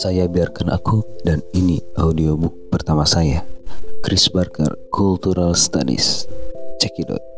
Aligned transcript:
Saya 0.00 0.26
biarkan 0.30 0.72
aku 0.72 1.04
dan 1.22 1.44
ini 1.52 1.82
audiobook 1.98 2.56
pertama 2.72 3.04
saya 3.04 3.44
Chris 4.00 4.30
Barker 4.32 4.78
Cultural 4.88 5.52
Studies. 5.52 6.24
Check 6.80 6.96
it 6.96 7.12
out 7.12 7.29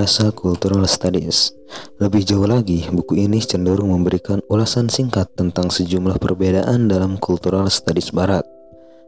Bahasa 0.00 0.32
Cultural 0.32 0.88
Studies. 0.88 1.52
Lebih 2.00 2.24
jauh 2.24 2.48
lagi, 2.48 2.88
buku 2.88 3.20
ini 3.20 3.36
cenderung 3.44 3.92
memberikan 3.92 4.40
ulasan 4.48 4.88
singkat 4.88 5.28
tentang 5.36 5.68
sejumlah 5.68 6.16
perbedaan 6.16 6.88
dalam 6.88 7.20
Cultural 7.20 7.68
Studies 7.68 8.08
Barat. 8.08 8.48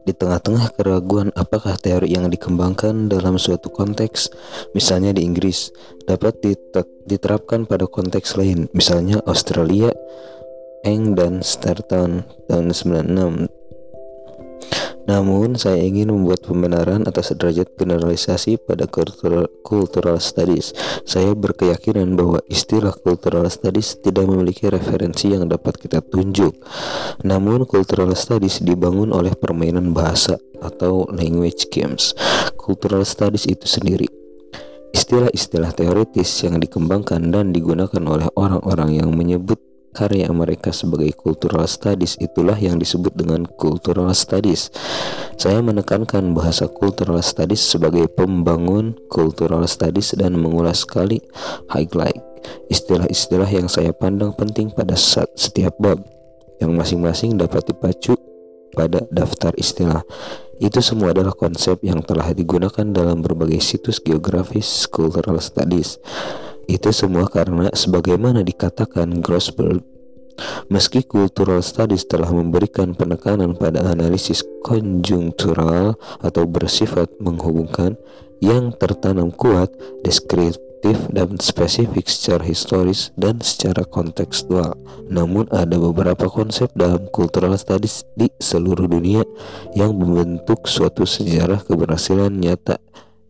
Di 0.04 0.12
tengah-tengah 0.12 0.76
keraguan 0.76 1.32
apakah 1.32 1.80
teori 1.80 2.12
yang 2.12 2.28
dikembangkan 2.28 3.08
dalam 3.08 3.40
suatu 3.40 3.72
konteks, 3.72 4.36
misalnya 4.76 5.16
di 5.16 5.24
Inggris, 5.24 5.72
dapat 6.04 6.44
diterapkan 7.08 7.64
pada 7.64 7.88
konteks 7.88 8.36
lain, 8.36 8.68
misalnya 8.76 9.24
Australia, 9.24 9.96
Eng 10.84 11.16
dan 11.16 11.40
Starton 11.40 12.20
tahun 12.52 12.68
96 12.68 13.61
namun, 15.02 15.58
saya 15.58 15.82
ingin 15.82 16.14
membuat 16.14 16.46
pembenaran 16.46 17.02
atas 17.10 17.34
derajat 17.34 17.74
generalisasi 17.74 18.62
pada 18.62 18.86
cultural, 18.86 20.18
studies. 20.22 20.70
Saya 21.02 21.34
berkeyakinan 21.34 22.14
bahwa 22.14 22.38
istilah 22.46 22.94
cultural 22.94 23.50
studies 23.50 23.98
tidak 23.98 24.30
memiliki 24.30 24.70
referensi 24.70 25.34
yang 25.34 25.50
dapat 25.50 25.78
kita 25.82 25.98
tunjuk. 26.06 26.54
Namun, 27.26 27.66
cultural 27.66 28.14
studies 28.14 28.62
dibangun 28.62 29.10
oleh 29.10 29.34
permainan 29.34 29.90
bahasa 29.90 30.38
atau 30.62 31.10
language 31.10 31.66
games. 31.74 32.14
Cultural 32.54 33.02
studies 33.02 33.50
itu 33.50 33.66
sendiri 33.66 34.22
Istilah-istilah 34.92 35.72
teoritis 35.72 36.28
yang 36.44 36.60
dikembangkan 36.60 37.32
dan 37.32 37.48
digunakan 37.48 38.04
oleh 38.04 38.28
orang-orang 38.36 39.00
yang 39.00 39.08
menyebut 39.16 39.56
karya 39.92 40.28
mereka 40.32 40.72
sebagai 40.72 41.12
cultural 41.12 41.68
studies 41.68 42.16
itulah 42.18 42.56
yang 42.56 42.80
disebut 42.80 43.12
dengan 43.12 43.44
cultural 43.44 44.10
studies. 44.16 44.72
Saya 45.36 45.60
menekankan 45.60 46.32
bahasa 46.32 46.66
cultural 46.66 47.20
studies 47.20 47.60
sebagai 47.60 48.08
pembangun 48.10 48.96
cultural 49.12 49.64
studies 49.68 50.16
dan 50.16 50.36
mengulas 50.40 50.82
sekali 50.88 51.20
highlight 51.70 52.32
istilah-istilah 52.68 53.46
yang 53.48 53.68
saya 53.70 53.94
pandang 53.94 54.34
penting 54.34 54.72
pada 54.74 54.98
saat 54.98 55.30
setiap 55.38 55.76
bab 55.78 56.02
yang 56.58 56.74
masing-masing 56.74 57.38
dapat 57.38 57.66
dipacu 57.66 58.14
pada 58.72 59.04
daftar 59.12 59.52
istilah. 59.58 60.02
Itu 60.62 60.78
semua 60.78 61.10
adalah 61.10 61.34
konsep 61.34 61.82
yang 61.82 62.06
telah 62.06 62.30
digunakan 62.30 62.86
dalam 62.86 63.18
berbagai 63.18 63.58
situs 63.58 63.98
geografis 63.98 64.86
cultural 64.86 65.42
studies. 65.42 65.98
Itu 66.70 66.94
semua 66.94 67.26
karena 67.26 67.70
sebagaimana 67.74 68.46
dikatakan 68.46 69.18
Grossberg, 69.18 69.82
meski 70.70 71.02
cultural 71.04 71.60
studies 71.60 72.06
telah 72.06 72.30
memberikan 72.30 72.94
penekanan 72.94 73.54
pada 73.58 73.82
analisis 73.86 74.46
konjungtural 74.62 75.98
atau 76.22 76.44
bersifat 76.46 77.10
menghubungkan 77.18 77.98
yang 78.42 78.74
tertanam 78.74 79.30
kuat, 79.30 79.70
deskriptif 80.02 80.98
dan 81.14 81.38
spesifik 81.38 82.10
secara 82.10 82.42
historis 82.42 83.14
dan 83.14 83.38
secara 83.38 83.86
kontekstual. 83.86 84.74
Namun 85.06 85.46
ada 85.54 85.78
beberapa 85.78 86.26
konsep 86.26 86.66
dalam 86.74 87.06
cultural 87.14 87.54
studies 87.54 88.02
di 88.18 88.26
seluruh 88.42 88.90
dunia 88.90 89.22
yang 89.78 89.94
membentuk 89.94 90.66
suatu 90.66 91.06
sejarah 91.06 91.62
keberhasilan 91.62 92.34
nyata 92.34 92.82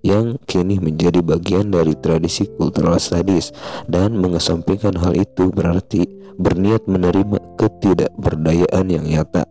yang 0.03 0.39
kini 0.45 0.83
menjadi 0.83 1.23
bagian 1.23 1.71
dari 1.71 1.95
tradisi 1.99 2.51
cultural 2.59 2.99
studies 2.99 3.55
dan 3.87 4.19
mengesampingkan 4.19 4.99
hal 4.99 5.15
itu 5.15 5.51
berarti 5.55 6.05
berniat 6.37 6.85
menerima 6.91 7.39
ketidakberdayaan 7.57 8.87
yang 8.91 9.07
nyata. 9.07 9.47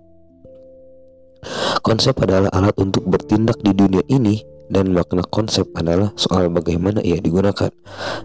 Konsep 1.81 2.13
adalah 2.21 2.53
alat 2.53 2.77
untuk 2.77 3.09
bertindak 3.09 3.57
di 3.65 3.73
dunia 3.73 4.05
ini 4.05 4.45
dan 4.71 4.93
makna 4.95 5.25
konsep 5.27 5.67
adalah 5.73 6.13
soal 6.15 6.47
bagaimana 6.47 7.03
ia 7.03 7.17
digunakan. 7.17 7.73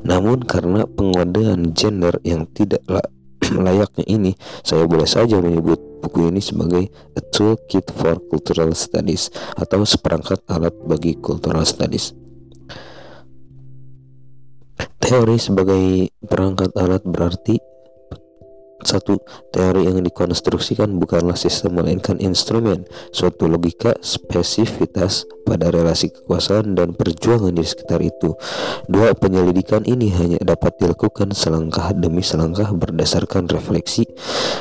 Namun 0.06 0.46
karena 0.46 0.86
penguadaan 0.86 1.72
gender 1.72 2.20
yang 2.22 2.46
tidak 2.52 2.84
layaknya 3.62 4.04
ini, 4.08 4.32
saya 4.64 4.84
boleh 4.84 5.08
saja 5.08 5.38
menyebut 5.40 6.00
buku 6.02 6.30
ini 6.30 6.40
sebagai 6.40 6.86
A 7.16 7.20
Toolkit 7.20 7.90
for 7.90 8.20
Cultural 8.30 8.72
Studies 8.76 9.32
atau 9.56 9.82
seperangkat 9.82 10.44
alat 10.46 10.74
bagi 10.84 11.16
Cultural 11.18 11.64
Studies. 11.66 12.14
Teori 14.96 15.38
sebagai 15.38 16.10
perangkat 16.18 16.74
alat 16.74 17.06
berarti 17.06 17.62
satu 18.86 19.18
teori 19.50 19.90
yang 19.90 19.98
dikonstruksikan 20.00 20.96
bukanlah 20.96 21.34
sistem 21.34 21.82
melainkan 21.82 22.16
instrumen. 22.22 22.86
Suatu 23.10 23.50
logika 23.50 23.98
spesifitas 23.98 25.26
pada 25.42 25.68
relasi 25.74 26.14
kekuasaan 26.14 26.78
dan 26.78 26.94
perjuangan 26.94 27.50
di 27.50 27.66
sekitar 27.66 28.00
itu. 28.00 28.38
Dua 28.86 29.12
penyelidikan 29.18 29.82
ini 29.84 30.14
hanya 30.14 30.38
dapat 30.40 30.78
dilakukan 30.78 31.34
selangkah 31.34 31.90
demi 31.92 32.22
selangkah 32.22 32.70
berdasarkan 32.70 33.50
refleksi 33.50 34.06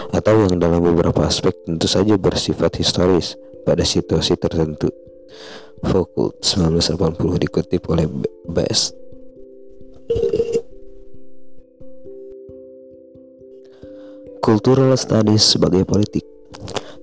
atau 0.09 0.49
yang 0.49 0.57
dalam 0.57 0.81
beberapa 0.81 1.23
aspek 1.29 1.53
tentu 1.63 1.85
saja 1.85 2.17
bersifat 2.17 2.81
historis 2.81 3.37
pada 3.63 3.85
situasi 3.85 4.35
tertentu. 4.41 4.89
Foucault 5.85 6.41
1980 6.41 7.45
dikutip 7.45 7.85
oleh 7.93 8.09
Best 8.49 9.05
Cultural 14.45 14.93
Studies 14.93 15.41
sebagai 15.41 15.89
politik 15.89 16.21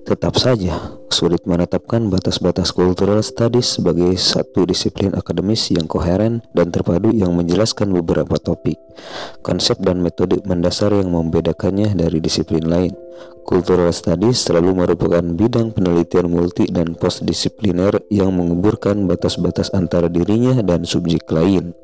Tetap 0.07 0.39
saja, 0.39 0.95
sulit 1.11 1.43
menetapkan 1.43 2.07
batas-batas 2.07 2.71
Cultural 2.71 3.19
Studies 3.19 3.67
sebagai 3.67 4.15
satu 4.15 4.63
disiplin 4.63 5.11
akademis 5.11 5.67
yang 5.75 5.83
koheren 5.83 6.39
dan 6.55 6.71
terpadu 6.71 7.11
yang 7.11 7.35
menjelaskan 7.35 7.91
beberapa 7.99 8.39
topik, 8.39 8.79
konsep 9.43 9.75
dan 9.83 9.99
metode 9.99 10.39
mendasar 10.47 10.95
yang 10.95 11.11
membedakannya 11.11 11.91
dari 11.91 12.23
disiplin 12.23 12.63
lain. 12.63 12.95
Cultural 13.43 13.91
Studies 13.91 14.39
selalu 14.39 14.79
merupakan 14.79 15.19
bidang 15.19 15.75
penelitian 15.75 16.31
multi 16.31 16.71
dan 16.71 16.95
postdisipliner 16.95 18.07
yang 18.07 18.31
menguburkan 18.31 19.03
batas-batas 19.03 19.67
antara 19.75 20.07
dirinya 20.07 20.63
dan 20.63 20.87
subjek 20.87 21.27
lain. 21.27 21.75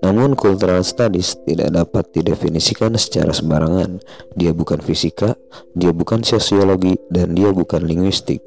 Namun 0.00 0.32
cultural 0.32 0.80
studies 0.80 1.36
tidak 1.44 1.76
dapat 1.76 2.08
didefinisikan 2.16 2.96
secara 2.96 3.36
sembarangan. 3.36 4.00
Dia 4.32 4.56
bukan 4.56 4.80
fisika, 4.80 5.36
dia 5.76 5.92
bukan 5.92 6.24
sosiologi, 6.24 6.96
dan 7.12 7.36
dia 7.36 7.52
bukan 7.52 7.84
linguistik. 7.84 8.40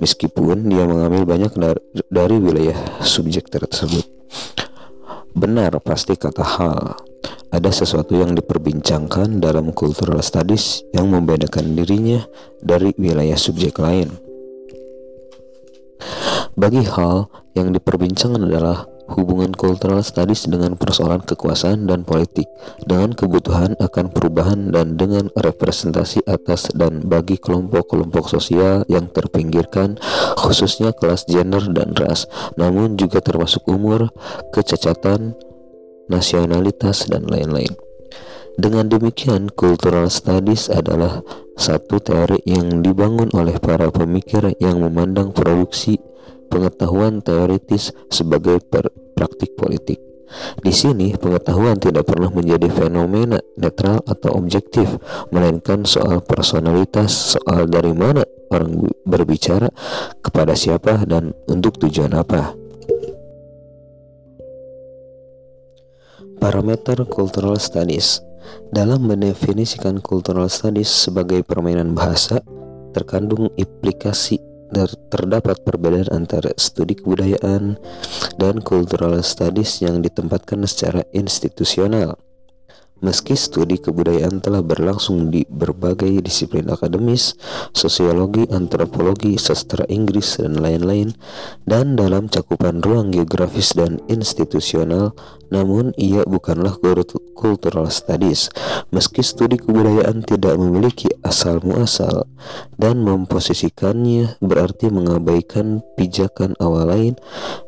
Meskipun 0.00 0.64
dia 0.72 0.88
mengambil 0.88 1.28
banyak 1.28 1.52
dari 2.08 2.36
wilayah 2.40 2.76
subjek 3.04 3.52
tersebut. 3.52 4.08
Benar 5.36 5.76
pasti 5.84 6.16
kata 6.16 6.44
hal. 6.44 6.96
Ada 7.52 7.70
sesuatu 7.70 8.18
yang 8.18 8.34
diperbincangkan 8.34 9.38
dalam 9.38 9.70
cultural 9.76 10.18
studies 10.24 10.82
yang 10.90 11.12
membedakan 11.12 11.76
dirinya 11.78 12.24
dari 12.58 12.90
wilayah 12.98 13.38
subjek 13.38 13.78
lain. 13.78 14.10
Bagi 16.54 16.86
hal 16.86 17.30
yang 17.58 17.74
diperbincangkan 17.74 18.46
adalah 18.46 18.86
hubungan 19.10 19.52
cultural 19.52 20.00
studies 20.00 20.48
dengan 20.48 20.74
persoalan 20.80 21.20
kekuasaan 21.20 21.84
dan 21.84 22.02
politik, 22.08 22.48
dengan 22.84 23.12
kebutuhan 23.12 23.76
akan 23.76 24.08
perubahan 24.10 24.72
dan 24.72 24.96
dengan 24.96 25.28
representasi 25.36 26.24
atas 26.24 26.72
dan 26.72 27.04
bagi 27.04 27.36
kelompok-kelompok 27.36 28.32
sosial 28.32 28.82
yang 28.88 29.10
terpinggirkan, 29.12 30.00
khususnya 30.40 30.96
kelas 30.96 31.28
gender 31.28 31.64
dan 31.72 31.92
ras, 31.96 32.24
namun 32.56 32.96
juga 32.96 33.20
termasuk 33.20 33.68
umur, 33.68 34.08
kecacatan, 34.56 35.36
nasionalitas, 36.08 37.08
dan 37.08 37.28
lain-lain. 37.28 37.72
Dengan 38.54 38.86
demikian, 38.86 39.50
cultural 39.50 40.06
studies 40.06 40.70
adalah 40.70 41.26
satu 41.58 41.98
teori 41.98 42.38
yang 42.46 42.86
dibangun 42.86 43.26
oleh 43.34 43.58
para 43.58 43.90
pemikir 43.90 44.54
yang 44.62 44.78
memandang 44.78 45.34
produksi 45.34 45.98
pengetahuan 46.48 47.20
teoritis 47.24 47.92
sebagai 48.08 48.60
praktik 49.14 49.56
politik. 49.56 50.00
Di 50.58 50.72
sini, 50.74 51.14
pengetahuan 51.14 51.78
tidak 51.78 52.10
pernah 52.10 52.26
menjadi 52.32 52.66
fenomena 52.66 53.38
netral 53.54 54.02
atau 54.02 54.34
objektif, 54.34 54.88
melainkan 55.30 55.86
soal 55.86 56.24
personalitas, 56.24 57.38
soal 57.38 57.70
dari 57.70 57.94
mana 57.94 58.26
orang 58.50 58.90
berbicara, 59.06 59.70
kepada 60.22 60.58
siapa, 60.58 61.06
dan 61.06 61.34
untuk 61.46 61.78
tujuan 61.78 62.14
apa. 62.14 62.54
Parameter 66.38 67.08
Cultural 67.08 67.56
Studies 67.56 68.20
Dalam 68.68 69.08
mendefinisikan 69.08 70.02
Cultural 70.02 70.50
Studies 70.52 70.90
sebagai 70.90 71.40
permainan 71.46 71.96
bahasa, 71.96 72.44
terkandung 72.92 73.48
implikasi 73.56 74.38
terdapat 75.08 75.62
perbedaan 75.62 76.10
antara 76.10 76.50
studi 76.58 76.98
kebudayaan 76.98 77.78
dan 78.36 78.54
cultural 78.60 79.14
studies 79.22 79.78
yang 79.80 80.02
ditempatkan 80.02 80.66
secara 80.66 81.06
institusional. 81.14 82.23
Meski 83.02 83.34
studi 83.34 83.82
kebudayaan 83.82 84.38
telah 84.38 84.62
berlangsung 84.62 85.26
di 85.26 85.42
berbagai 85.50 86.22
disiplin 86.22 86.70
akademis, 86.70 87.34
sosiologi, 87.74 88.46
antropologi, 88.54 89.34
sastra 89.34 89.82
Inggris, 89.90 90.38
dan 90.38 90.62
lain-lain, 90.62 91.10
dan 91.66 91.98
dalam 91.98 92.30
cakupan 92.30 92.78
ruang 92.86 93.10
geografis 93.10 93.74
dan 93.74 93.98
institusional, 94.06 95.10
namun 95.50 95.90
ia 95.98 96.22
bukanlah 96.22 96.78
cultural 97.34 97.90
studies. 97.90 98.46
Meski 98.94 99.26
studi 99.26 99.58
kebudayaan 99.58 100.22
tidak 100.22 100.54
memiliki 100.54 101.10
asal 101.26 101.58
muasal 101.66 102.30
dan 102.78 103.02
memposisikannya 103.02 104.38
berarti 104.38 104.88
mengabaikan 104.94 105.82
pijakan 105.98 106.54
awal 106.62 106.94
lain, 106.94 107.18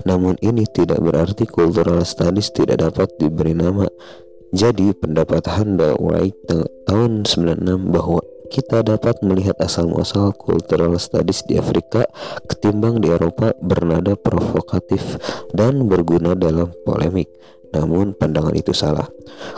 namun 0.06 0.38
ini 0.38 0.70
tidak 0.70 1.02
berarti 1.02 1.50
cultural 1.50 2.00
studies 2.06 2.54
tidak 2.54 2.78
dapat 2.78 3.10
diberi 3.18 3.58
nama 3.58 3.90
jadi 4.54 4.94
pendapat 4.94 5.42
Handa 5.50 5.98
Wright 5.98 6.36
tahun 6.86 7.26
96 7.26 7.90
bahwa 7.90 8.22
kita 8.46 8.86
dapat 8.86 9.18
melihat 9.26 9.58
asal-muasal 9.58 10.30
cultural 10.38 10.94
studies 11.02 11.42
di 11.50 11.58
Afrika 11.58 12.06
ketimbang 12.46 13.02
di 13.02 13.10
Eropa 13.10 13.50
bernada 13.58 14.14
provokatif 14.14 15.18
dan 15.50 15.90
berguna 15.90 16.38
dalam 16.38 16.70
polemik. 16.86 17.26
Namun 17.74 18.14
pandangan 18.14 18.54
itu 18.54 18.70
salah. 18.70 19.08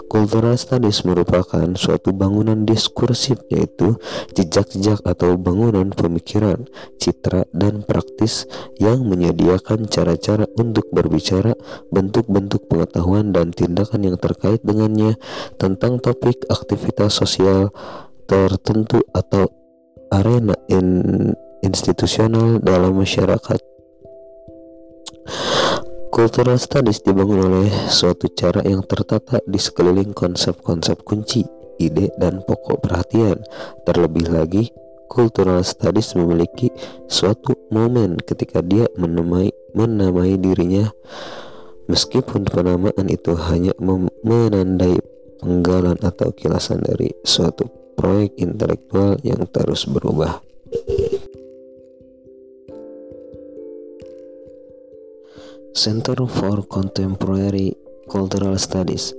Cultural 0.09 0.57
studies 0.57 1.05
merupakan 1.05 1.67
suatu 1.77 2.11
bangunan 2.17 2.65
diskursif 2.65 3.39
yaitu 3.53 4.01
jejak-jejak 4.33 5.05
atau 5.05 5.37
bangunan 5.37 5.93
pemikiran, 5.93 6.65
citra, 6.97 7.45
dan 7.53 7.85
praktis 7.85 8.49
yang 8.81 9.05
menyediakan 9.05 9.87
cara-cara 9.87 10.49
untuk 10.57 10.89
berbicara, 10.91 11.53
bentuk-bentuk 11.93 12.67
pengetahuan 12.67 13.31
dan 13.31 13.53
tindakan 13.53 14.09
yang 14.09 14.17
terkait 14.17 14.65
dengannya 14.65 15.21
tentang 15.61 16.01
topik 16.01 16.49
aktivitas 16.49 17.21
sosial 17.21 17.71
tertentu 18.29 19.01
atau 19.17 19.49
arena 20.13 20.57
in 20.69 21.33
institusional 21.65 22.61
dalam 22.61 22.97
masyarakat. 22.97 23.68
Cultural 26.19 26.59
studies 26.59 26.99
dibangun 27.07 27.47
oleh 27.47 27.71
suatu 27.87 28.27
cara 28.35 28.59
yang 28.67 28.83
tertata 28.83 29.39
di 29.47 29.55
sekeliling 29.55 30.11
konsep-konsep 30.11 31.07
kunci, 31.07 31.47
ide, 31.79 32.11
dan 32.19 32.43
pokok 32.43 32.83
perhatian. 32.83 33.39
Terlebih 33.87 34.27
lagi, 34.27 34.67
cultural 35.07 35.63
studies 35.63 36.19
memiliki 36.19 36.75
suatu 37.07 37.55
momen 37.71 38.19
ketika 38.19 38.59
dia 38.67 38.91
menamai, 38.99 39.55
menamai 39.79 40.35
dirinya 40.43 40.91
meskipun 41.87 42.43
penamaan 42.51 43.07
itu 43.07 43.39
hanya 43.39 43.71
menandai 44.27 44.99
penggalan 45.39 46.03
atau 46.03 46.35
kilasan 46.35 46.83
dari 46.83 47.15
suatu 47.23 47.95
proyek 47.95 48.35
intelektual 48.43 49.23
yang 49.23 49.47
terus 49.55 49.87
berubah. 49.87 50.48
Center 55.77 56.17
for 56.29 56.65
Contemporary 56.65 57.77
Cultural 58.09 58.57
Studies. 58.57 59.13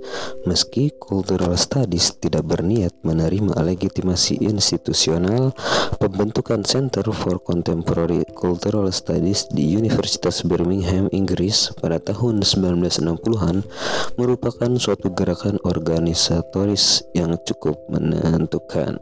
Meski 0.44 0.90
Cultural 0.98 1.54
Studies 1.54 2.18
tidak 2.18 2.50
berniat 2.50 2.90
menerima 3.06 3.54
legitimasi 3.62 4.42
institusional, 4.42 5.54
pembentukan 6.02 6.66
Center 6.66 7.06
for 7.14 7.38
Contemporary 7.38 8.26
Cultural 8.34 8.90
Studies 8.90 9.46
di 9.54 9.78
Universitas 9.78 10.42
Birmingham, 10.42 11.06
Inggris 11.14 11.70
pada 11.78 12.02
tahun 12.02 12.42
1960-an 12.42 13.62
merupakan 14.18 14.70
suatu 14.74 15.14
gerakan 15.14 15.62
organisatoris 15.62 17.06
yang 17.14 17.38
cukup 17.46 17.78
menentukan. 17.88 18.98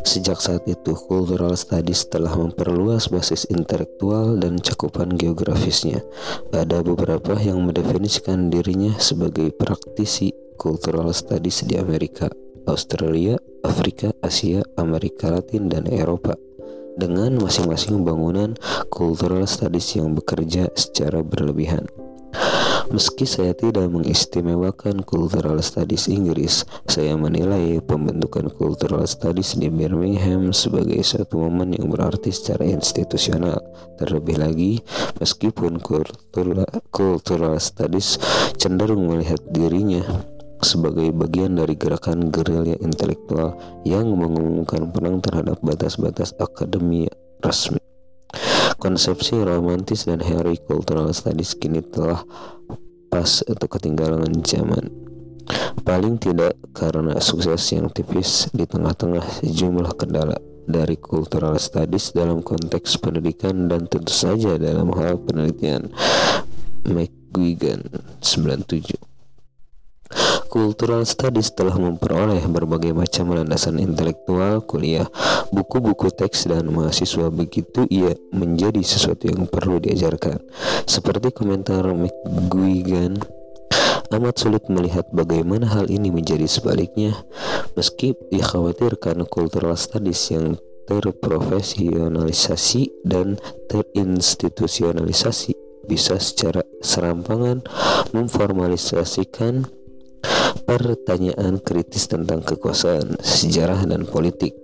Sejak 0.00 0.40
saat 0.40 0.64
itu, 0.64 0.96
cultural 0.96 1.52
studies 1.54 2.08
telah 2.08 2.32
memperluas 2.32 3.12
basis 3.12 3.44
intelektual 3.52 4.40
dan 4.40 4.56
cakupan 4.58 5.12
geografisnya. 5.14 6.00
Ada 6.50 6.80
beberapa 6.80 7.36
yang 7.36 7.62
mendefinisikan 7.64 8.48
dirinya 8.48 8.96
sebagai 8.96 9.52
praktisi 9.52 10.32
cultural 10.56 11.12
studies 11.12 11.64
di 11.64 11.76
Amerika, 11.76 12.32
Australia, 12.68 13.36
Afrika, 13.64 14.12
Asia, 14.24 14.64
Amerika 14.76 15.32
Latin, 15.32 15.68
dan 15.68 15.88
Eropa 15.88 16.36
dengan 17.00 17.40
masing-masing 17.40 18.04
bangunan 18.04 18.56
cultural 18.92 19.48
studies 19.48 19.96
yang 19.96 20.12
bekerja 20.12 20.68
secara 20.76 21.24
berlebihan. 21.24 21.88
Meski 22.90 23.22
saya 23.22 23.54
tidak 23.54 23.86
mengistimewakan 23.86 25.06
Cultural 25.06 25.62
Studies 25.62 26.10
Inggris, 26.10 26.66
saya 26.90 27.14
menilai 27.14 27.78
pembentukan 27.78 28.50
Cultural 28.50 29.06
Studies 29.06 29.54
di 29.54 29.70
Birmingham 29.70 30.50
sebagai 30.50 30.98
satu 31.06 31.38
momen 31.38 31.78
yang 31.78 31.86
berarti 31.86 32.34
secara 32.34 32.66
institusional. 32.66 33.62
Terlebih 33.94 34.42
lagi, 34.42 34.72
meskipun 35.22 35.78
Cultural, 36.90 37.54
Studies 37.62 38.18
cenderung 38.58 39.06
melihat 39.06 39.38
dirinya 39.54 40.02
sebagai 40.58 41.14
bagian 41.14 41.62
dari 41.62 41.78
gerakan 41.78 42.34
gerilya 42.34 42.74
intelektual 42.82 43.54
yang 43.86 44.10
mengumumkan 44.18 44.90
perang 44.90 45.22
terhadap 45.22 45.62
batas-batas 45.62 46.34
akademi 46.42 47.06
resmi. 47.38 47.78
Konsepsi 48.80 49.36
romantis 49.36 50.08
dan 50.08 50.24
Harry 50.24 50.56
cultural 50.56 51.12
studies 51.12 51.52
kini 51.52 51.84
telah 51.84 52.24
pas 53.10 53.42
atau 53.44 53.66
ketinggalan 53.66 54.30
zaman. 54.46 54.86
Paling 55.82 56.22
tidak 56.22 56.54
karena 56.70 57.18
sukses 57.18 57.66
yang 57.74 57.90
tipis 57.90 58.46
di 58.54 58.62
tengah-tengah 58.64 59.42
sejumlah 59.42 59.98
kendala 59.98 60.38
dari 60.70 60.94
cultural 60.94 61.58
studies 61.58 62.14
dalam 62.14 62.46
konteks 62.46 63.02
pendidikan 63.02 63.66
dan 63.66 63.90
tentu 63.90 64.14
saja 64.14 64.54
dalam 64.54 64.94
hal 64.94 65.18
penelitian 65.18 65.90
McGuigan 66.86 67.82
97 68.22 69.09
Cultural 70.50 71.06
Studies 71.06 71.54
telah 71.54 71.78
memperoleh 71.78 72.42
berbagai 72.50 72.90
macam 72.90 73.30
landasan 73.30 73.78
intelektual, 73.78 74.66
kuliah, 74.66 75.06
buku-buku 75.54 76.10
teks 76.10 76.50
dan 76.50 76.66
mahasiswa 76.74 77.30
begitu 77.30 77.86
ia 77.86 78.18
menjadi 78.34 78.82
sesuatu 78.82 79.30
yang 79.30 79.46
perlu 79.46 79.78
diajarkan. 79.78 80.42
Seperti 80.90 81.30
komentar 81.30 81.86
McGuigan, 81.94 83.22
amat 84.10 84.42
sulit 84.42 84.66
melihat 84.66 85.06
bagaimana 85.14 85.70
hal 85.70 85.86
ini 85.86 86.10
menjadi 86.10 86.50
sebaliknya 86.50 87.14
meski 87.78 88.18
dikhawatirkan 88.34 89.22
cultural 89.30 89.78
studies 89.78 90.34
yang 90.34 90.58
terprofesionalisasi 90.90 93.06
dan 93.06 93.38
terinstitusionalisasi 93.70 95.54
bisa 95.86 96.18
secara 96.18 96.66
serampangan 96.82 97.62
memformalisasikan 98.10 99.70
pertanyaan 100.66 101.60
kritis 101.60 102.08
tentang 102.10 102.42
kekuasaan, 102.42 103.20
sejarah, 103.20 103.84
dan 103.86 104.06
politik. 104.06 104.54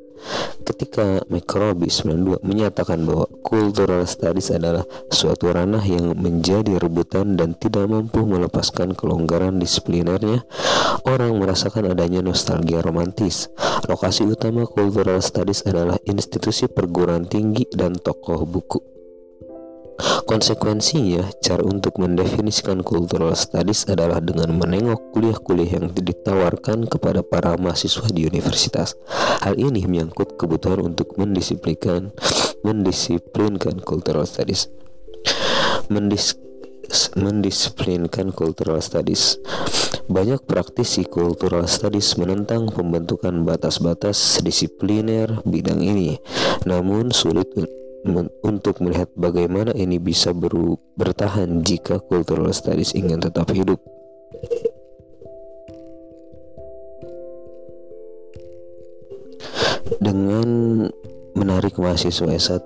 Ketika 0.66 1.22
McRobbie 1.30 1.92
92 1.92 2.42
menyatakan 2.42 3.06
bahwa 3.06 3.30
cultural 3.46 4.02
studies 4.08 4.50
adalah 4.50 4.82
suatu 5.12 5.54
ranah 5.54 5.84
yang 5.86 6.18
menjadi 6.18 6.82
rebutan 6.82 7.38
dan 7.38 7.54
tidak 7.54 7.86
mampu 7.86 8.26
melepaskan 8.26 8.98
kelonggaran 8.98 9.62
disiplinernya, 9.62 10.42
orang 11.06 11.38
merasakan 11.38 11.94
adanya 11.94 12.24
nostalgia 12.24 12.82
romantis. 12.82 13.46
Lokasi 13.86 14.26
utama 14.26 14.66
cultural 14.66 15.22
studies 15.22 15.62
adalah 15.62 16.00
institusi 16.08 16.66
perguruan 16.66 17.30
tinggi 17.30 17.68
dan 17.70 17.94
tokoh 17.94 18.42
buku. 18.42 18.95
Konsekuensinya, 20.26 21.32
cara 21.40 21.62
untuk 21.64 22.02
mendefinisikan 22.02 22.84
cultural 22.84 23.32
studies 23.32 23.88
adalah 23.88 24.20
dengan 24.20 24.58
menengok 24.58 25.14
kuliah-kuliah 25.16 25.80
yang 25.80 25.94
ditawarkan 25.94 26.90
kepada 26.90 27.24
para 27.24 27.56
mahasiswa 27.56 28.04
di 28.12 28.28
universitas. 28.28 28.98
Hal 29.40 29.56
ini 29.56 29.86
menyangkut 29.86 30.36
kebutuhan 30.36 30.92
untuk 30.92 31.16
mendisiplinkan 31.16 32.12
mendisiplinkan 32.66 33.78
cultural 33.80 34.26
studies. 34.26 34.68
Mendis 35.86 36.34
mendisiplinkan 37.14 38.34
cultural 38.34 38.82
studies. 38.82 39.38
Banyak 40.06 40.46
praktisi 40.46 41.02
cultural 41.02 41.66
studies 41.66 42.14
menentang 42.14 42.70
pembentukan 42.70 43.42
batas-batas 43.42 44.38
disipliner 44.42 45.42
bidang 45.42 45.82
ini, 45.82 46.18
namun 46.62 47.10
sulit 47.10 47.50
untuk 48.42 48.78
melihat 48.78 49.10
bagaimana 49.18 49.74
ini 49.74 49.98
bisa 49.98 50.30
bertahan 50.94 51.66
jika 51.66 51.98
cultural 51.98 52.50
studies 52.54 52.94
ingin 52.94 53.18
tetap 53.18 53.50
hidup. 53.50 53.82
Dengan 60.02 60.48
menarik 61.34 61.78
mahasiswa 61.78 62.26
S1 62.26 62.62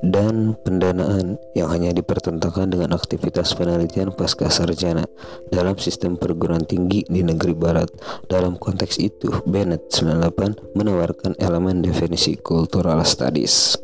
dan 0.00 0.56
pendanaan 0.64 1.36
yang 1.52 1.68
hanya 1.68 1.92
dipertentangkan 1.92 2.72
dengan 2.72 2.96
aktivitas 2.96 3.52
penelitian 3.52 4.16
pasca 4.16 4.48
sarjana 4.48 5.04
dalam 5.52 5.76
sistem 5.76 6.16
perguruan 6.16 6.64
tinggi 6.64 7.04
di 7.04 7.20
negeri 7.20 7.52
barat. 7.52 7.92
Dalam 8.24 8.56
konteks 8.56 8.96
itu, 8.96 9.28
Bennett 9.44 9.92
98 9.92 10.72
menawarkan 10.72 11.36
elemen 11.36 11.84
definisi 11.84 12.40
cultural 12.40 13.04
studies. 13.04 13.76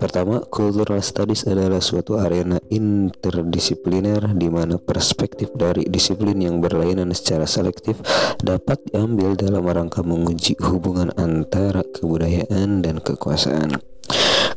Pertama, 0.00 0.40
cultural 0.48 0.96
studies 1.04 1.44
adalah 1.44 1.84
suatu 1.84 2.16
arena 2.16 2.56
interdisipliner 2.72 4.32
di 4.32 4.48
mana 4.48 4.80
perspektif 4.80 5.52
dari 5.52 5.84
disiplin 5.92 6.40
yang 6.40 6.64
berlainan 6.64 7.12
secara 7.12 7.44
selektif 7.44 8.00
dapat 8.40 8.80
diambil 8.88 9.36
dalam 9.36 9.60
rangka 9.68 10.00
menguji 10.00 10.56
hubungan 10.64 11.12
antara 11.20 11.84
kebudayaan 11.84 12.80
dan 12.80 13.04
kekuasaan. 13.04 13.76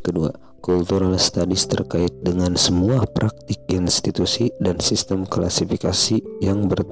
Kedua, 0.00 0.32
cultural 0.64 1.12
studies 1.20 1.68
terkait 1.68 2.24
dengan 2.24 2.56
semua 2.56 3.04
praktik 3.04 3.60
institusi 3.68 4.48
dan 4.64 4.80
sistem 4.80 5.28
klasifikasi 5.28 6.24
yang 6.40 6.72
ber 6.72 6.88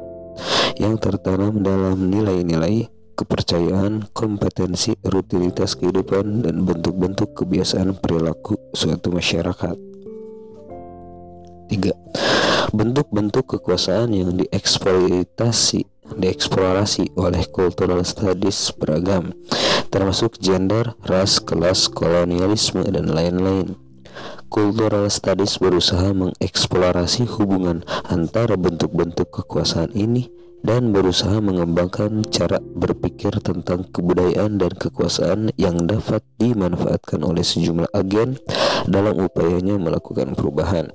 yang 0.77 1.01
tertanam 1.01 1.61
dalam 1.65 2.09
nilai-nilai 2.09 2.89
kepercayaan, 3.14 4.11
kompetensi, 4.16 4.97
rutinitas 5.04 5.76
kehidupan, 5.78 6.45
dan 6.45 6.64
bentuk-bentuk 6.66 7.37
kebiasaan 7.37 7.97
perilaku 8.00 8.57
suatu 8.73 9.12
masyarakat. 9.12 9.76
3. 11.71 12.75
Bentuk-bentuk 12.76 13.59
kekuasaan 13.59 14.12
yang 14.12 14.37
dieksploitasi 14.37 15.92
dieksplorasi 16.12 17.16
oleh 17.16 17.49
cultural 17.49 18.04
studies 18.04 18.69
beragam, 18.76 19.33
termasuk 19.88 20.37
gender, 20.37 20.92
ras, 21.09 21.40
kelas, 21.40 21.88
kolonialisme, 21.88 22.85
dan 22.85 23.09
lain-lain. 23.09 23.76
Cultural 24.52 25.09
Studies 25.09 25.57
berusaha 25.57 26.12
mengeksplorasi 26.12 27.25
hubungan 27.25 27.81
antara 28.04 28.61
bentuk-bentuk 28.61 29.33
kekuasaan 29.33 29.97
ini 29.97 30.28
dan 30.62 30.95
berusaha 30.95 31.42
mengembangkan 31.42 32.23
cara 32.31 32.62
berpikir 32.62 33.35
tentang 33.42 33.87
kebudayaan 33.90 34.62
dan 34.62 34.73
kekuasaan 34.75 35.50
yang 35.59 35.87
dapat 35.90 36.23
dimanfaatkan 36.38 37.26
oleh 37.26 37.42
sejumlah 37.42 37.90
agen 37.90 38.38
dalam 38.87 39.19
upayanya 39.19 39.78
melakukan 39.78 40.38
perubahan. 40.38 40.95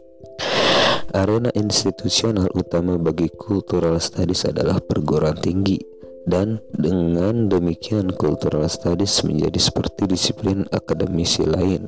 Arena 1.15 1.51
institusional 1.55 2.51
utama 2.51 3.00
bagi 3.00 3.31
cultural 3.31 3.95
studies 4.00 4.43
adalah 4.43 4.83
perguruan 4.83 5.39
tinggi 5.39 5.79
dan 6.27 6.59
dengan 6.75 7.47
demikian 7.47 8.12
cultural 8.12 8.67
studies 8.67 9.24
menjadi 9.24 9.55
seperti 9.55 10.03
disiplin 10.12 10.67
akademisi 10.75 11.47
lain 11.47 11.88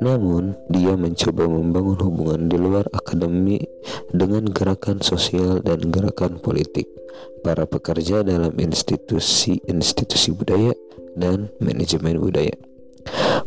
namun, 0.00 0.52
dia 0.68 0.92
mencoba 0.92 1.48
membangun 1.48 1.98
hubungan 2.04 2.42
di 2.52 2.56
luar 2.60 2.84
akademi 2.92 3.64
dengan 4.12 4.44
gerakan 4.52 5.00
sosial 5.00 5.64
dan 5.64 5.88
gerakan 5.88 6.36
politik, 6.36 6.84
para 7.40 7.64
pekerja 7.64 8.20
dalam 8.20 8.52
institusi-institusi 8.60 10.36
budaya 10.36 10.76
dan 11.16 11.48
manajemen 11.64 12.20
budaya. 12.20 12.52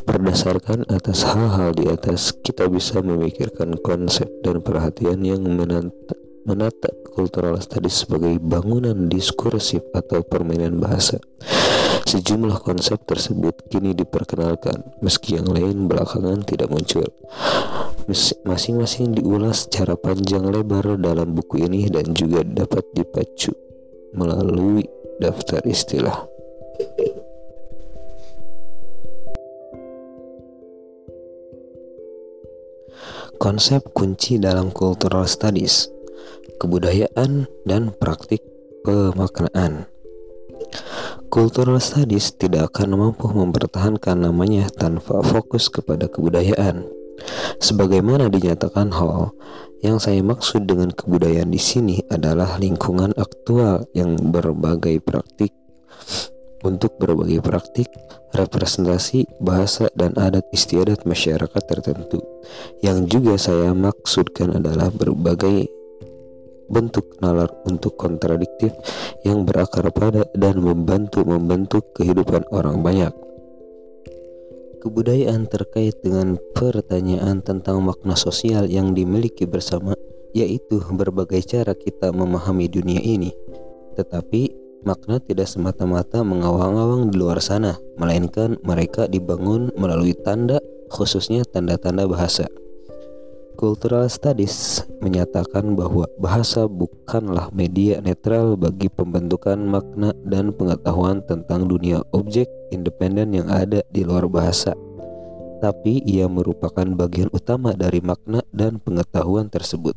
Berdasarkan 0.08 0.90
atas 0.90 1.28
hal-hal 1.28 1.76
di 1.76 1.86
atas, 1.92 2.34
kita 2.34 2.66
bisa 2.72 3.04
memikirkan 3.04 3.78
konsep 3.84 4.26
dan 4.42 4.64
perhatian 4.64 5.22
yang 5.22 5.44
menata, 5.46 6.16
menata 6.48 6.90
cultural 7.14 7.60
studies 7.60 8.08
sebagai 8.08 8.40
bangunan 8.40 9.12
diskursif 9.12 9.84
atau 9.92 10.24
permainan 10.24 10.80
bahasa. 10.80 11.20
Sejumlah 12.10 12.66
konsep 12.66 13.06
tersebut 13.06 13.70
kini 13.70 13.94
diperkenalkan, 13.94 14.82
meski 14.98 15.38
yang 15.38 15.46
lain 15.46 15.86
belakangan 15.86 16.42
tidak 16.42 16.74
muncul. 16.74 17.06
Masing-masing 18.50 19.14
diulas 19.14 19.70
secara 19.70 19.94
panjang 19.94 20.42
lebar 20.42 20.98
dalam 20.98 21.38
buku 21.38 21.70
ini 21.70 21.86
dan 21.86 22.18
juga 22.18 22.42
dapat 22.42 22.82
dipacu 22.98 23.54
melalui 24.18 24.90
daftar 25.22 25.62
istilah. 25.70 26.26
Konsep 33.38 33.86
kunci 33.94 34.42
dalam 34.42 34.74
cultural 34.74 35.30
studies, 35.30 35.94
kebudayaan 36.58 37.46
dan 37.70 37.94
praktik 37.94 38.42
pemaknaan. 38.82 39.99
Cultural 41.30 41.78
studies 41.78 42.34
tidak 42.34 42.74
akan 42.74 42.98
mampu 42.98 43.30
mempertahankan 43.30 44.18
namanya 44.18 44.66
tanpa 44.74 45.22
fokus 45.22 45.70
kepada 45.70 46.10
kebudayaan. 46.10 46.90
Sebagaimana 47.62 48.34
dinyatakan 48.34 48.90
Hall, 48.90 49.38
yang 49.86 50.02
saya 50.02 50.26
maksud 50.26 50.66
dengan 50.66 50.90
kebudayaan 50.90 51.54
di 51.54 51.62
sini 51.62 52.02
adalah 52.10 52.58
lingkungan 52.58 53.14
aktual 53.14 53.86
yang 53.94 54.18
berbagai 54.18 55.06
praktik 55.06 55.54
untuk 56.66 56.98
berbagai 57.00 57.40
praktik, 57.46 57.88
representasi, 58.36 59.30
bahasa, 59.40 59.88
dan 59.96 60.18
adat 60.20 60.44
istiadat 60.52 61.06
masyarakat 61.06 61.64
tertentu. 61.64 62.20
Yang 62.82 63.00
juga 63.06 63.34
saya 63.38 63.72
maksudkan 63.78 64.58
adalah 64.60 64.92
berbagai 64.92 65.70
bentuk 66.70 67.18
nalar 67.20 67.50
untuk 67.66 67.98
kontradiktif 67.98 68.72
yang 69.26 69.44
berakar 69.44 69.90
pada 69.92 70.24
dan 70.38 70.62
membantu 70.62 71.26
membentuk 71.26 71.92
kehidupan 71.98 72.46
orang 72.54 72.80
banyak. 72.86 73.12
Kebudayaan 74.80 75.44
terkait 75.52 76.00
dengan 76.00 76.40
pertanyaan 76.56 77.44
tentang 77.44 77.84
makna 77.84 78.16
sosial 78.16 78.64
yang 78.72 78.96
dimiliki 78.96 79.44
bersama, 79.44 79.92
yaitu 80.32 80.80
berbagai 80.80 81.44
cara 81.44 81.76
kita 81.76 82.16
memahami 82.16 82.72
dunia 82.72 83.04
ini. 83.04 83.36
Tetapi 84.00 84.56
makna 84.88 85.20
tidak 85.20 85.52
semata-mata 85.52 86.24
mengawang-awang 86.24 87.12
di 87.12 87.20
luar 87.20 87.44
sana, 87.44 87.76
melainkan 88.00 88.56
mereka 88.64 89.12
dibangun 89.12 89.68
melalui 89.76 90.16
tanda, 90.16 90.64
khususnya 90.88 91.44
tanda-tanda 91.44 92.08
bahasa. 92.08 92.48
Cultural 93.60 94.08
Studies 94.08 94.88
menyatakan 95.04 95.76
bahwa 95.76 96.08
bahasa 96.16 96.64
bukanlah 96.64 97.52
media 97.52 98.00
netral 98.00 98.56
bagi 98.56 98.88
pembentukan 98.88 99.60
makna 99.60 100.16
dan 100.24 100.56
pengetahuan 100.56 101.20
tentang 101.28 101.68
dunia 101.68 102.00
objek 102.16 102.48
independen 102.72 103.36
yang 103.36 103.52
ada 103.52 103.84
di 103.92 104.08
luar 104.08 104.32
bahasa, 104.32 104.80
tapi 105.60 106.00
ia 106.08 106.32
merupakan 106.32 106.88
bagian 106.96 107.28
utama 107.36 107.76
dari 107.76 108.00
makna 108.00 108.40
dan 108.56 108.80
pengetahuan 108.80 109.52
tersebut. 109.52 109.92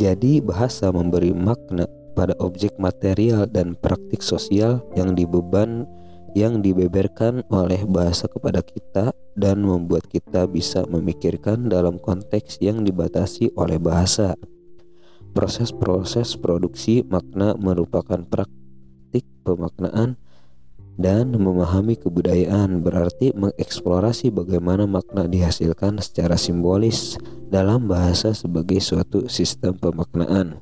Jadi, 0.00 0.40
bahasa 0.40 0.88
memberi 0.88 1.36
makna 1.36 1.84
pada 2.16 2.32
objek 2.40 2.80
material 2.80 3.44
dan 3.44 3.76
praktik 3.76 4.24
sosial 4.24 4.80
yang 4.96 5.12
dibeban 5.12 5.84
yang 6.34 6.62
dibeberkan 6.62 7.42
oleh 7.50 7.82
bahasa 7.86 8.30
kepada 8.30 8.62
kita 8.62 9.10
dan 9.34 9.62
membuat 9.62 10.06
kita 10.06 10.46
bisa 10.46 10.86
memikirkan 10.86 11.66
dalam 11.66 11.98
konteks 11.98 12.60
yang 12.62 12.82
dibatasi 12.86 13.50
oleh 13.56 13.80
bahasa. 13.80 14.36
Proses-proses 15.30 16.34
produksi 16.34 17.06
makna 17.06 17.54
merupakan 17.54 18.18
praktik 18.26 19.22
pemaknaan 19.46 20.18
dan 21.00 21.32
memahami 21.32 21.96
kebudayaan 21.96 22.84
berarti 22.84 23.32
mengeksplorasi 23.32 24.28
bagaimana 24.34 24.84
makna 24.84 25.24
dihasilkan 25.24 25.96
secara 26.02 26.36
simbolis 26.36 27.16
dalam 27.48 27.88
bahasa 27.88 28.36
sebagai 28.36 28.82
suatu 28.84 29.24
sistem 29.30 29.72
pemaknaan. 29.78 30.60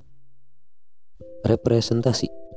Representasi 1.43 2.48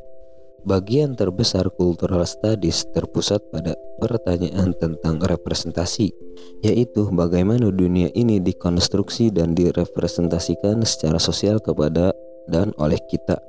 Bagian 0.61 1.17
terbesar 1.17 1.73
cultural 1.73 2.21
studies 2.21 2.85
terpusat 2.93 3.41
pada 3.49 3.73
pertanyaan 3.97 4.77
tentang 4.77 5.17
representasi, 5.17 6.13
yaitu 6.61 7.09
bagaimana 7.09 7.73
dunia 7.73 8.13
ini 8.13 8.37
dikonstruksi 8.37 9.33
dan 9.33 9.57
direpresentasikan 9.57 10.85
secara 10.85 11.17
sosial 11.17 11.57
kepada 11.57 12.13
dan 12.45 12.77
oleh 12.77 13.01
kita. 13.09 13.41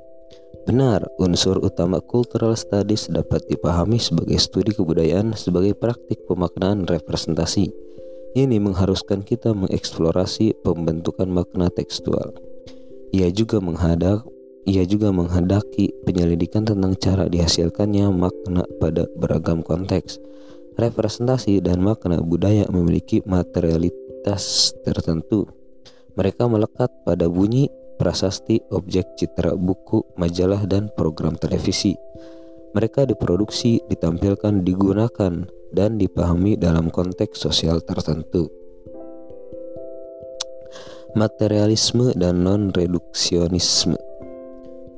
Benar, 0.65 1.05
unsur 1.21 1.61
utama 1.61 2.01
cultural 2.01 2.57
studies 2.57 3.05
dapat 3.13 3.45
dipahami 3.45 4.01
sebagai 4.01 4.41
studi 4.41 4.73
kebudayaan 4.73 5.37
sebagai 5.37 5.77
praktik 5.77 6.25
pemaknaan 6.25 6.89
representasi. 6.89 7.69
Ini 8.33 8.57
mengharuskan 8.57 9.21
kita 9.21 9.53
mengeksplorasi 9.53 10.65
pembentukan 10.65 11.29
makna 11.29 11.69
tekstual. 11.69 12.33
Ia 13.13 13.29
juga 13.29 13.61
menghadap 13.61 14.25
ia 14.63 14.87
juga 14.87 15.11
menghendaki 15.11 15.91
penyelidikan 16.07 16.63
tentang 16.63 16.95
cara 16.95 17.27
dihasilkannya 17.27 18.07
makna 18.15 18.63
pada 18.79 19.11
beragam 19.19 19.59
konteks. 19.59 20.23
Representasi 20.79 21.59
dan 21.59 21.83
makna 21.83 22.23
budaya 22.23 22.63
memiliki 22.71 23.19
materialitas 23.27 24.71
tertentu. 24.87 25.45
Mereka 26.15 26.47
melekat 26.47 26.89
pada 27.03 27.27
bunyi, 27.27 27.67
prasasti, 27.99 28.63
objek 28.71 29.19
citra 29.19 29.53
buku, 29.59 30.01
majalah, 30.15 30.63
dan 30.63 30.87
program 30.95 31.35
televisi. 31.35 31.99
Mereka 32.73 33.05
diproduksi, 33.05 33.83
ditampilkan, 33.91 34.65
digunakan, 34.65 35.45
dan 35.75 35.99
dipahami 35.99 36.55
dalam 36.57 36.89
konteks 36.89 37.37
sosial 37.37 37.83
tertentu. 37.83 38.49
Materialisme 41.13 42.15
dan 42.17 42.41
non-reduksionisme 42.41 44.12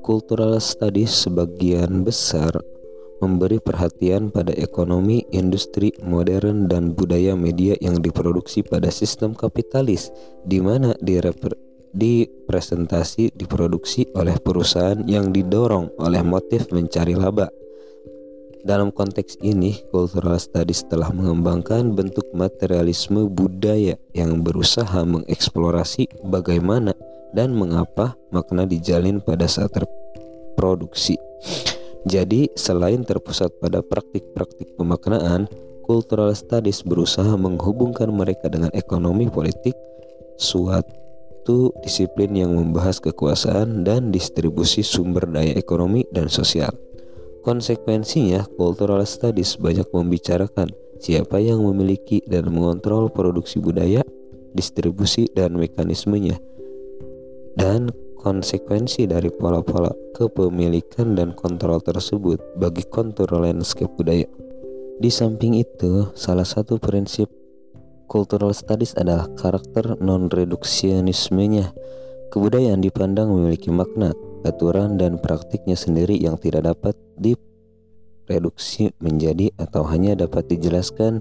Cultural 0.05 0.61
studies 0.61 1.25
sebagian 1.25 2.05
besar 2.05 2.53
memberi 3.25 3.57
perhatian 3.57 4.29
pada 4.29 4.53
ekonomi, 4.53 5.25
industri 5.33 5.89
modern, 6.05 6.69
dan 6.69 6.93
budaya 6.93 7.33
media 7.33 7.73
yang 7.81 7.97
diproduksi 8.05 8.61
pada 8.61 8.93
sistem 8.93 9.33
kapitalis, 9.33 10.13
di 10.45 10.61
mana 10.61 10.93
dipresentasi 11.95 13.33
diproduksi 13.33 14.05
oleh 14.13 14.37
perusahaan 14.37 15.01
yang 15.09 15.33
didorong 15.33 15.89
oleh 15.97 16.21
motif 16.21 16.69
mencari 16.69 17.17
laba. 17.17 17.49
Dalam 18.65 18.89
konteks 18.89 19.45
ini, 19.45 19.77
cultural 19.93 20.41
studies 20.41 20.81
telah 20.89 21.13
mengembangkan 21.13 21.93
bentuk 21.93 22.25
materialisme 22.33 23.29
budaya 23.29 23.93
yang 24.13 24.41
berusaha 24.41 25.05
mengeksplorasi 25.05 26.09
bagaimana 26.25 26.97
dan 27.35 27.51
mengapa 27.51 28.15
makna 28.31 28.63
dijalin 28.63 29.19
pada 29.19 29.45
saat 29.45 29.75
terproduksi. 29.75 31.19
Jadi, 32.07 32.47
selain 32.55 33.03
terpusat 33.03 33.51
pada 33.59 33.83
praktik-praktik 33.83 34.79
pemaknaan, 34.79 35.51
cultural 35.83 36.31
studies 36.31 36.85
berusaha 36.85 37.35
menghubungkan 37.35 38.07
mereka 38.13 38.47
dengan 38.47 38.71
ekonomi 38.71 39.27
politik, 39.27 39.75
suatu 40.37 41.75
disiplin 41.83 42.31
yang 42.33 42.53
membahas 42.53 43.01
kekuasaan 43.01 43.83
dan 43.83 44.09
distribusi 44.13 44.85
sumber 44.85 45.27
daya 45.27 45.57
ekonomi 45.57 46.05
dan 46.13 46.29
sosial. 46.29 46.71
Konsekuensinya, 47.45 48.45
cultural 48.57 49.05
studies 49.05 49.57
banyak 49.61 49.85
membicarakan 49.93 50.73
siapa 50.97 51.37
yang 51.37 51.61
memiliki 51.61 52.21
dan 52.25 52.49
mengontrol 52.49 53.09
produksi 53.13 53.61
budaya, 53.61 54.01
distribusi, 54.57 55.29
dan 55.33 55.53
mekanismenya, 55.53 56.41
dan 57.55 57.91
konsekuensi 58.19 59.07
dari 59.07 59.31
pola-pola 59.31 59.91
kepemilikan 60.15 61.15
dan 61.15 61.35
kontrol 61.35 61.83
tersebut 61.83 62.39
bagi 62.57 62.83
kontur 62.87 63.27
landscape 63.35 63.91
budaya. 63.95 64.27
Di 64.95 65.11
samping 65.11 65.59
itu, 65.59 66.07
salah 66.15 66.47
satu 66.47 66.79
prinsip 66.79 67.27
cultural 68.07 68.55
studies 68.55 68.95
adalah 68.95 69.27
karakter 69.35 69.99
non-reduksionismenya. 69.99 71.75
Kebudayaan 72.31 72.79
dipandang 72.79 73.31
memiliki 73.31 73.69
makna, 73.69 74.15
aturan 74.47 74.95
dan 74.95 75.19
praktiknya 75.19 75.75
sendiri 75.75 76.15
yang 76.15 76.39
tidak 76.39 76.71
dapat 76.71 76.95
direduksi 77.19 78.95
menjadi 79.03 79.51
atau 79.59 79.83
hanya 79.87 80.15
dapat 80.15 80.47
dijelaskan 80.47 81.19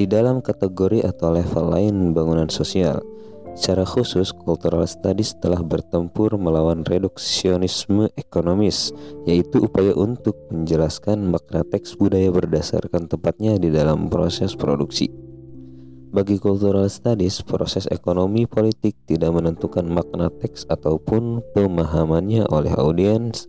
di 0.00 0.08
dalam 0.08 0.40
kategori 0.40 1.04
atau 1.04 1.36
level 1.36 1.76
lain 1.76 2.16
bangunan 2.16 2.48
sosial. 2.48 3.04
Secara 3.50 3.82
khusus, 3.82 4.30
cultural 4.30 4.86
studies 4.86 5.34
telah 5.42 5.60
bertempur 5.60 6.38
melawan 6.38 6.86
reduksionisme 6.86 8.08
ekonomis, 8.14 8.94
yaitu 9.26 9.60
upaya 9.66 9.90
untuk 9.98 10.38
menjelaskan 10.54 11.26
makna 11.28 11.66
teks 11.66 11.98
budaya 11.98 12.30
berdasarkan 12.30 13.10
tepatnya 13.10 13.58
di 13.58 13.68
dalam 13.68 14.06
proses 14.06 14.54
produksi. 14.54 15.10
Bagi 16.10 16.42
cultural 16.42 16.90
studies, 16.90 17.38
proses 17.46 17.86
ekonomi 17.86 18.42
politik 18.42 18.98
tidak 19.06 19.30
menentukan 19.30 19.86
makna 19.86 20.26
teks 20.26 20.66
ataupun 20.66 21.38
pemahamannya 21.54 22.50
oleh 22.50 22.74
audiens. 22.74 23.46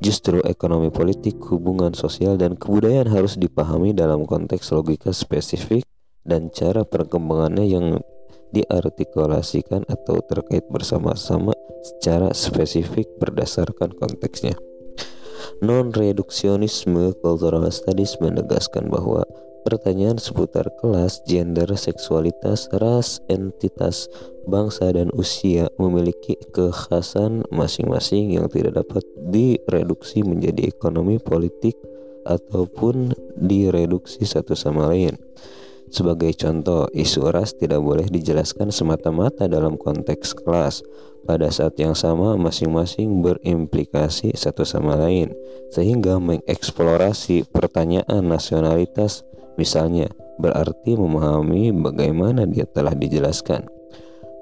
Justru 0.00 0.40
ekonomi 0.48 0.88
politik, 0.88 1.36
hubungan 1.52 1.92
sosial, 1.92 2.40
dan 2.40 2.56
kebudayaan 2.56 3.12
harus 3.12 3.36
dipahami 3.36 3.92
dalam 3.92 4.24
konteks 4.24 4.72
logika 4.72 5.12
spesifik 5.12 5.84
dan 6.24 6.48
cara 6.48 6.88
perkembangannya 6.88 7.68
yang 7.68 8.00
diartikulasikan 8.54 9.84
atau 9.88 10.20
terkait 10.24 10.64
bersama-sama 10.72 11.52
secara 11.82 12.34
spesifik 12.34 13.06
berdasarkan 13.20 13.94
konteksnya. 13.96 14.56
Non-reduksionisme 15.58 17.18
cultural 17.18 17.66
studies 17.70 18.18
menegaskan 18.22 18.90
bahwa 18.90 19.26
Pertanyaan 19.68 20.16
seputar 20.16 20.70
kelas, 20.80 21.20
gender, 21.28 21.68
seksualitas, 21.76 22.72
ras, 22.78 23.20
entitas, 23.28 24.08
bangsa, 24.48 24.88
dan 24.96 25.12
usia 25.12 25.68
memiliki 25.76 26.40
kekhasan 26.56 27.44
masing-masing 27.52 28.32
yang 28.32 28.48
tidak 28.48 28.80
dapat 28.80 29.04
direduksi 29.28 30.24
menjadi 30.24 30.72
ekonomi 30.72 31.20
politik 31.20 31.76
ataupun 32.24 33.12
direduksi 33.36 34.24
satu 34.24 34.56
sama 34.56 34.88
lain. 34.88 35.20
Sebagai 35.88 36.36
contoh, 36.36 36.86
isu 36.92 37.32
ras 37.32 37.56
tidak 37.56 37.80
boleh 37.80 38.06
dijelaskan 38.08 38.68
semata-mata 38.68 39.48
dalam 39.48 39.80
konteks 39.80 40.36
kelas. 40.44 40.84
Pada 41.24 41.52
saat 41.52 41.76
yang 41.76 41.92
sama, 41.92 42.36
masing-masing 42.40 43.20
berimplikasi 43.20 44.32
satu 44.32 44.64
sama 44.64 44.96
lain, 44.96 45.32
sehingga 45.72 46.16
mengeksplorasi 46.16 47.48
pertanyaan 47.52 48.24
nasionalitas 48.24 49.28
Misalnya, 49.58 50.06
berarti 50.38 50.94
memahami 50.94 51.74
bagaimana 51.74 52.46
dia 52.46 52.62
telah 52.62 52.94
dijelaskan. 52.94 53.66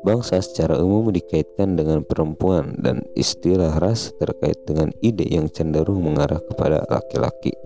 Bangsa 0.05 0.39
secara 0.45 0.77
umum 0.77 1.09
dikaitkan 1.09 1.73
dengan 1.73 2.05
perempuan 2.05 2.77
dan 2.79 3.01
istilah 3.17 3.81
ras 3.81 4.13
terkait 4.21 4.61
dengan 4.69 4.93
ide 5.01 5.25
yang 5.25 5.49
cenderung 5.49 6.05
mengarah 6.05 6.39
kepada 6.39 6.85
laki-laki. 6.93 7.57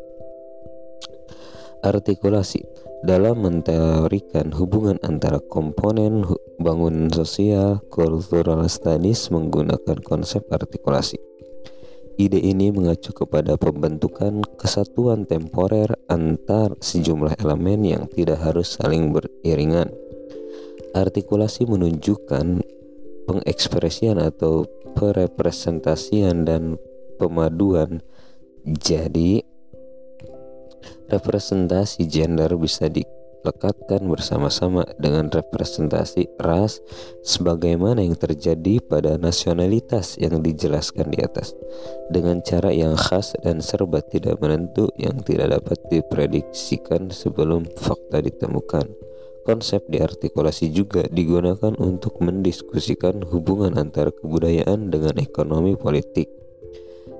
Artikulasi 1.82 2.62
dalam 3.00 3.40
menteorikan 3.40 4.52
hubungan 4.52 5.00
antara 5.00 5.40
komponen 5.40 6.24
bangunan 6.60 7.08
sosial, 7.08 7.80
cultural 7.88 8.60
studies 8.68 9.32
menggunakan 9.32 9.96
konsep 10.04 10.44
artikulasi. 10.52 11.16
Ide 12.20 12.36
ini 12.36 12.68
mengacu 12.68 13.16
kepada 13.16 13.56
pembentukan 13.56 14.44
kesatuan 14.60 15.24
temporer 15.24 15.96
antar 16.12 16.76
sejumlah 16.76 17.40
elemen 17.40 17.80
yang 17.80 18.04
tidak 18.12 18.44
harus 18.44 18.76
saling 18.76 19.16
beriringan. 19.16 19.88
Artikulasi 20.92 21.64
menunjukkan 21.64 22.60
pengekspresian 23.24 24.20
atau 24.20 24.68
perepresentasian 24.92 26.44
dan 26.44 26.76
pemaduan. 27.16 28.04
Jadi, 28.68 29.40
representasi 31.10 32.06
gender 32.06 32.54
bisa 32.54 32.86
di 32.86 33.02
lekatkan 33.40 34.04
bersama-sama 34.04 34.84
dengan 35.00 35.32
representasi 35.32 36.28
ras 36.36 36.84
sebagaimana 37.24 38.04
yang 38.04 38.16
terjadi 38.16 38.84
pada 38.84 39.16
nasionalitas 39.16 40.20
yang 40.20 40.44
dijelaskan 40.44 41.08
di 41.08 41.24
atas 41.24 41.56
dengan 42.12 42.44
cara 42.44 42.68
yang 42.68 42.96
khas 43.00 43.32
dan 43.40 43.64
serba 43.64 44.04
tidak 44.04 44.36
menentu 44.44 44.92
yang 45.00 45.16
tidak 45.24 45.60
dapat 45.60 45.78
diprediksikan 45.88 47.08
sebelum 47.08 47.64
fakta 47.80 48.20
ditemukan. 48.20 48.92
Konsep 49.40 49.88
diartikulasi 49.88 50.68
juga 50.68 51.08
digunakan 51.08 51.72
untuk 51.80 52.20
mendiskusikan 52.20 53.24
hubungan 53.24 53.80
antara 53.80 54.12
kebudayaan 54.12 54.92
dengan 54.92 55.16
ekonomi 55.16 55.80
politik 55.80 56.28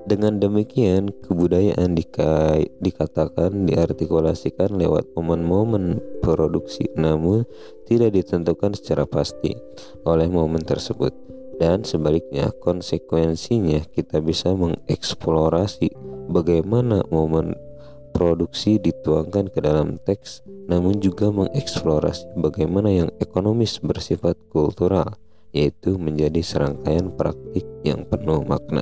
dengan 0.05 0.41
demikian, 0.41 1.13
kebudayaan 1.25 1.93
dikait, 1.93 2.73
dikatakan 2.81 3.69
diartikulasikan 3.69 4.73
lewat 4.73 5.13
momen-momen 5.13 6.01
produksi, 6.19 6.89
namun 6.97 7.45
tidak 7.85 8.17
ditentukan 8.17 8.73
secara 8.73 9.05
pasti 9.05 9.53
oleh 10.07 10.27
momen 10.27 10.63
tersebut. 10.65 11.13
Dan 11.61 11.85
sebaliknya, 11.85 12.49
konsekuensinya 12.57 13.85
kita 13.93 14.17
bisa 14.25 14.49
mengeksplorasi 14.57 15.93
bagaimana 16.33 17.05
momen 17.13 17.53
produksi 18.11 18.81
dituangkan 18.81 19.53
ke 19.53 19.61
dalam 19.61 20.01
teks, 20.01 20.41
namun 20.65 20.97
juga 20.97 21.29
mengeksplorasi 21.29 22.33
bagaimana 22.37 22.89
yang 22.89 23.09
ekonomis 23.21 23.77
bersifat 23.77 24.37
kultural, 24.49 25.13
yaitu 25.53 26.01
menjadi 26.01 26.41
serangkaian 26.41 27.13
praktik 27.13 27.67
yang 27.85 28.03
penuh 28.09 28.41
makna. 28.41 28.81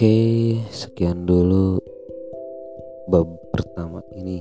Oke, 0.00 0.56
sekian 0.72 1.28
dulu 1.28 1.76
bab 3.04 3.28
pertama 3.52 4.00
ini. 4.16 4.40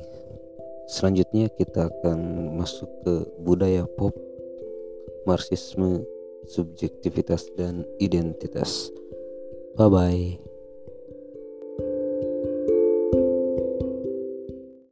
Selanjutnya 0.88 1.52
kita 1.52 1.91
akan 1.91 2.56
masuk 2.56 2.88
ke 3.04 3.28
budaya 3.43 3.84
pop, 3.84 4.15
marxisme, 5.28 6.08
subjektivitas 6.48 7.52
dan 7.60 7.84
identitas. 8.00 8.88
Bye 9.76 9.91
bye. 9.91 10.48